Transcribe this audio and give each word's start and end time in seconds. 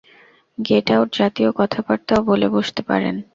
Gate 0.57 0.87
out 0.95 1.09
জাতীয় 1.17 1.49
কথাবার্তাও 1.59 2.21
বলে 2.29 2.47
বসতে 2.55 2.81
পারেন। 2.89 3.15